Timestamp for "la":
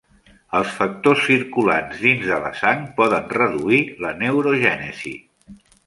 2.47-2.51, 4.07-4.15